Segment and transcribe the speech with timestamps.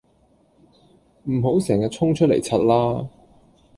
[1.25, 3.07] 唔好成日衝出嚟柒啦